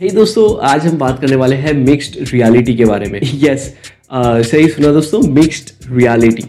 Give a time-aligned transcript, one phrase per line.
[0.00, 4.46] hey दोस्तों आज हम बात करने वाले हैं मिक्स्ड रियलिटी के बारे में। यस yes,
[4.46, 6.44] सही सुना दोस्तों मिक्स्ड रियलिटी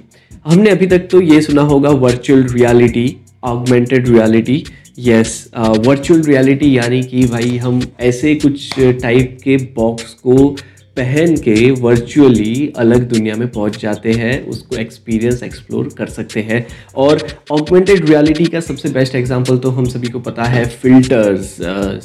[0.46, 3.06] हमने अभी तक तो ये सुना होगा virtual reality
[3.44, 4.64] augmented reality
[5.00, 10.56] yes virtual reality यानी कि भाई हम ऐसे कुछ टाइप के बॉक्स को
[10.98, 16.66] पहन के वर्चुअली अलग दुनिया में पहुँच जाते हैं उसको एक्सपीरियंस एक्सप्लोर कर सकते हैं।
[16.96, 21.56] और ऑगमेंटेड रियलिटी का सबसे बेस्ट एग्जांपल तो हम सभी को पता है फिल्टर्स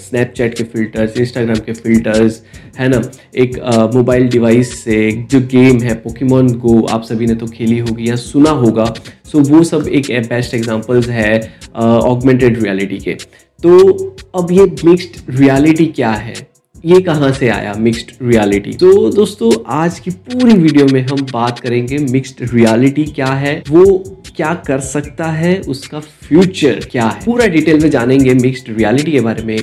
[0.01, 2.43] स्नैपचैट के फिल्टर्स इंस्टाग्राम के फिल्टर्स
[2.79, 3.03] है ना?
[3.37, 3.57] एक
[3.95, 8.09] मोबाइल uh, डिवाइस से जो गेम है पोकेमोन गो आप सभी ने तो खेली होगी
[8.11, 8.85] या सुना होगा।
[9.25, 11.41] सो so, वो सब एक बेस्ट एग्जाम्पल्स है
[11.75, 13.15] ऑगमेंटेड uh, रियलिटी के।
[13.63, 13.99] तो
[14.35, 16.35] अब ये मिक्स्ड रियलिटी क्या है?
[16.85, 17.73] ये कहाँ से आया?
[17.75, 23.27] मिक्स्ड रियलिटी तो दोस्तों, आज की पूरी वीडियो में हम बात करेंगे मिक्स्ड रियलिटी क्या
[23.27, 23.85] है, वो
[24.37, 29.21] क्या कर सकता है, उसका फ्यूचर क्या है। पूरा डिटेल में जानेंगे मिक्स्ड रियलिटी के
[29.21, 29.59] बारे में।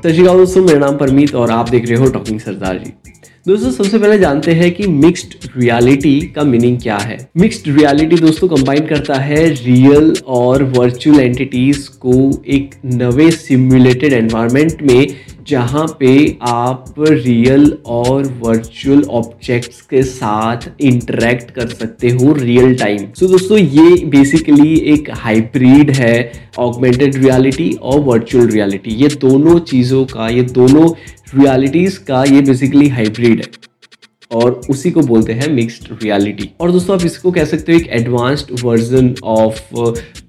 [0.00, 2.92] सत श्रीकाल दोस्तों, मेरा नाम परमीत और आप देख रहे हो टॉकिंग सरदार जी।
[3.46, 8.48] दोस्तों, सबसे पहले जानते हैं कि मिक्स्ड रियलिटी का मीनिंग क्या है। मिक्स्ड रियलिटी दोस्तों
[8.48, 12.14] कंबाइन करता है रियल और वर्चुअल एंटिटीज को
[12.46, 15.06] एक नवे सिमुलेटेड एनवायरमेंट में
[15.48, 23.06] जहाँ पे आप रियल और वर्चुअल ऑब्जेक्ट्स के साथ इंटरेक्ट कर सकते हो रियल टाइम
[23.18, 30.04] सो दोस्तों, ये बेसिकली एक हाइब्रिड है ऑगमेंटेड रियलिटी और वर्चुअल रियलिटी ये दोनों चीज़ों
[30.06, 30.88] का, ये दोनों
[31.34, 33.50] रियलिटीज़ का ये बेसिकली हाइब्रिड है
[34.30, 37.88] और उसी को बोलते हैं मिक्स्ड रियलिटी और दोस्तों, आप इसको कह सकते हो एक
[38.00, 39.74] advanced version of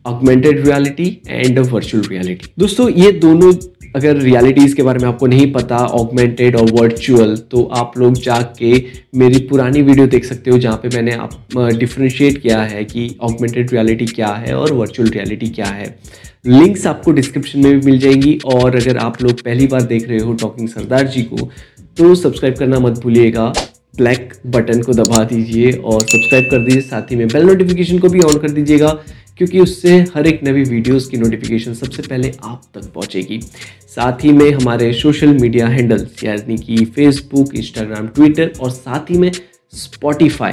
[0.07, 3.53] augmented reality and virtual reality दोस्तों, ये दोनों
[3.95, 8.71] अगर रियलिटीज़ के बारे में आपको नहीं पता ऑगमेंटेड और वर्चुअल तो आप लोग जाके
[9.15, 13.71] मेरी पुरानी वीडियो देख सकते हो जहाँ पे मैंने आप डिफ्रेंशिएट किया है कि ऑगमेंटेड
[13.73, 15.95] रियलिटी क्या है और वर्चुअल रियलिटी क्या है।
[16.47, 20.19] लिंक्स आपको डिस्क्रिप्शन में भी मिल जाएँगी और अगर आप लोग पहली बार देख रहे
[20.19, 21.49] हो टॉकिंग सरदार जी को
[21.97, 23.53] तो सब्सक्राइब करना मत भूलिएगा।
[23.97, 28.09] ब्लैक बटन को दबा दीजिए और सब्सक्राइब कर दीजिए। साथ ही में बेल नोटिफिकेशन को
[28.09, 28.97] भी ऑन कर दीजिएगा।
[29.37, 33.39] क्योंकि उससे हर एक नवी वीडियोस की नोटिफिकेशन सबसे पहले आप तक पहुंचेगी।
[33.95, 39.17] साथ ही में हमारे सोशल मीडिया हैंडल्स यानी कि फेसबुक इंस्टाग्राम ट्विटर और साथ ही
[39.17, 39.31] में
[39.73, 40.51] स्पॉटिफाई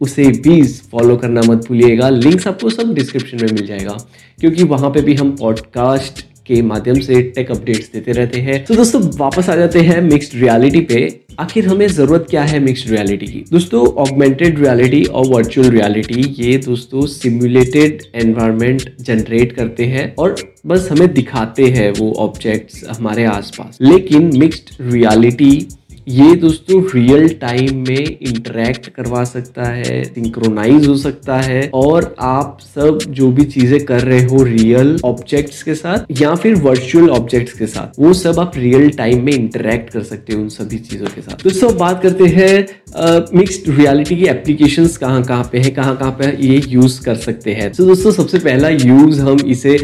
[0.00, 3.96] उसे भी फॉलो करना मत भूलिएगा। लिंक्स आपको सब डिस्क्रिप्शन में मिल जाएगा,
[4.38, 8.74] क्योंकि वहाँ पे भी हम पॉडकास्ट के माध्यम से टेक अपडेट्स देते रहते हैं। तो
[8.74, 13.26] दोस्तों, वापस आ जाते हैं मिक्स्ड रियलिटी पे। आखिर हमें ज़रूरत क्या है मिक्स्ड रियलिटी
[13.26, 13.44] की?
[13.52, 20.34] दोस्तों ऑगमेंटेड रियलिटी और वर्चुअल रियलिटी ये दोस्तों सिमुलेटेड एनवायरनमेंट जनरेट करते हैं और
[20.66, 25.68] बस हमें दिखाते हैं वो ऑब्जेक्ट्स हमारे आसपास। लेकिन मिक्स्ड रियलिटी
[26.08, 32.58] ये दोस्तों रियल टाइम में इंटरेक्ट करवा सकता है सिंक्रोनाइज हो सकता है और आप
[32.64, 37.52] सब जो भी चीज़ें कर रहे हो रियल ऑब्जेक्ट्स के साथ या फिर वर्चुअल ऑब्जेक्ट्स
[37.58, 41.06] के साथ, वो सब आप रियल टाइम में इंटरेक्ट कर सकते हो उन सभी चीज़ों
[41.14, 45.96] के साथ। दोस्तों बात करते हैं मिक्स्ड रियलिटी की एप्लीकेशन कहाँ कहाँ पे है, कहाँ
[45.96, 49.76] कहाँ पे ये यूज़ कर सकते हैं। तो दोस्तों सबसे पहला यूज़ हम इसे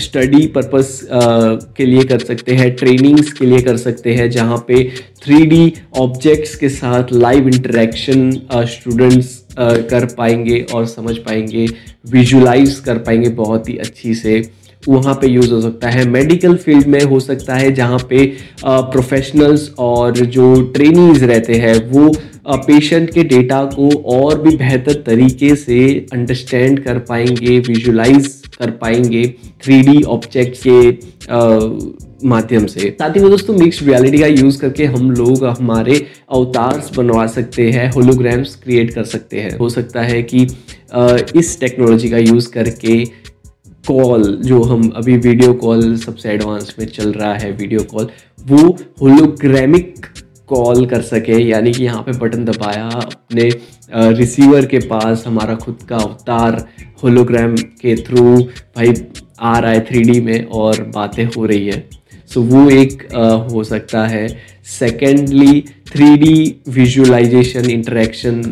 [0.00, 1.00] स्टडी पर्पस
[1.76, 4.82] के लिए कर सकते हैं ट्रेनिंग्स के लिए कर सकते हैं, जहाँ पे
[5.24, 8.30] थ्री ऑब्जेक्ट्स के साथ लाइव इंटरेक्शन
[8.70, 11.66] स्टूडेंट्स कर पाएँगे और समझ पाएँगे
[12.10, 14.42] विजुलाइज कर पाएँगे बहुत ही अच्छी से।
[14.88, 18.26] वहाँ पे यूज़ हो सकता है। मेडिकल फ़ील्ड में हो सकता है जहाँ पे
[18.64, 22.12] प्रोफेशनल्स और जो ट्रेनिंग्स रहते हैं, वो
[22.48, 28.26] पेशेंट के डेटा को और भी बेहतर तरीके से अंडरस्टैंड कर पाएँगे विजुलाइज
[28.58, 29.26] कर पाएँगे।
[29.64, 30.90] थ्री ऑब्जेक्ट के
[32.24, 35.96] माध्यम से। साथ ही में दोस्तों मिक्स रियलिटी का यूज़ करके हम लोग हमारे
[36.30, 40.46] अवतार्स बनवा सकते हैं होलोग्राम्स क्रिएट कर सकते हैं। हो सकता है कि
[41.38, 43.04] इस टेक्नोलॉजी का यूज़ करके
[43.84, 48.08] कॉल जो हम अभी वीडियो कॉल सबसे एडवांस में चल रहा है वीडियो कॉल
[48.46, 48.68] वो
[49.02, 50.06] होलोग्रामिक
[50.48, 53.50] कॉल कर सके। यानी कि यहाँ पे बटन दबाया, अपने
[54.14, 56.66] रिसीवर के पास हमारा खुद का अवतार
[57.02, 58.94] होलोग्राम के थ्रू भाई
[59.40, 61.88] आ रहा है थ्री में और बातें हो रही है।
[62.30, 64.26] सो so, वो एक uh, हो सकता है।
[64.68, 68.42] Secondly three D visualisation interaction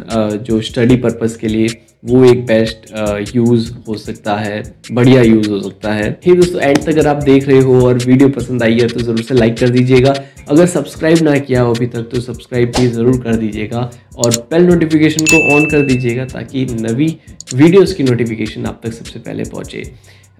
[0.46, 1.68] जो स्टडी पर्पस के लिए
[2.04, 6.78] वो एक बेस्ट यूज़ हो सकता है। बढ़िया यूज़ हो सकता है। ही दोस्तों एंड
[6.78, 9.56] तक अगर आप देख रहे हो और वीडियो पसंद आई है तो ज़रूर से लाइक
[9.58, 10.14] कर दीजिएगा।
[10.48, 14.66] अगर सब्सक्राइब ना किया हो अभी तक तो सब्सक्राइब भी ज़रूर कर दीजिएगा। और बेल
[14.66, 17.16] नोटिफिकेशन को ऑन कर दीजिएगा ताकि नवी
[17.54, 19.90] वीडियोस की नोटिफिकेशन आप तक सबसे पहले पहुँचे।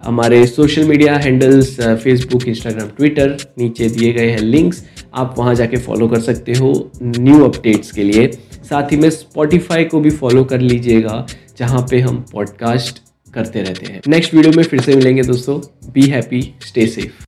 [0.04, 4.82] हमारे social media handles Facebook Instagram Twitter नीचे दिए गए हैं लिंक्स
[5.14, 6.72] आप वहाँ जाके फॉलो कर सकते हो
[7.02, 8.26] न्यू अपडेट्स के लिए।
[8.64, 11.26] साथ ही में स्पॉटिफाई को भी फॉलो कर लीजिएगा,
[11.58, 13.00] जहाँ पे हम पॉडकास्ट
[13.34, 15.60] करते रहते हैं। नेक्स्ट वीडियो में फिर से मिलेंगे दोस्तों।
[15.92, 17.24] Be happy stay safe